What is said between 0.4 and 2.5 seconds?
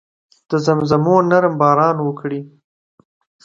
د زمزمو نرم باران وکړي